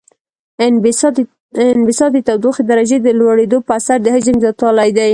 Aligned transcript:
انبساط 0.65 2.11
د 2.15 2.19
تودوخې 2.27 2.63
درجې 2.71 2.97
د 3.01 3.07
لوړیدو 3.19 3.57
په 3.67 3.71
اثر 3.79 3.97
د 4.01 4.07
حجم 4.15 4.35
زیاتوالی 4.43 4.89
دی. 4.97 5.09